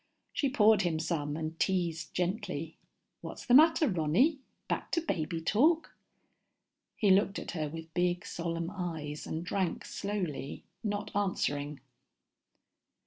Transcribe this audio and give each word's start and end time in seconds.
She 0.33 0.49
poured 0.49 0.81
him 0.81 0.97
some 0.97 1.37
and 1.37 1.59
teased 1.59 2.15
gently, 2.15 2.79
"What's 3.21 3.45
the 3.45 3.53
matter, 3.53 3.87
Ronny 3.87 4.39
back 4.67 4.89
to 4.93 5.01
baby 5.01 5.39
talk?" 5.41 5.91
He 6.95 7.11
looked 7.11 7.37
at 7.37 7.51
her 7.51 7.69
with 7.69 7.93
big 7.93 8.25
solemn 8.25 8.71
eyes 8.71 9.27
and 9.27 9.45
drank 9.45 9.85
slowly, 9.85 10.63
not 10.83 11.15
answering. 11.15 11.81